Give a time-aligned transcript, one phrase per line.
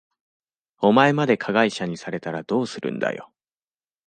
[0.79, 3.31] お前まで加害者にされたらどうするんだよ。